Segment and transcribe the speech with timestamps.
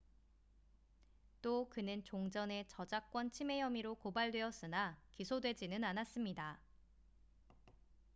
[1.43, 6.59] 또 그는 종전에 저작권 침해 혐의로 고발되었으나 기소되지는 않았습니다